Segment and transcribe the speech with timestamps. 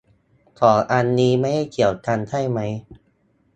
[0.59, 2.59] สองอันนี้ไม่ได้เกี่ยวกันใช่ไหม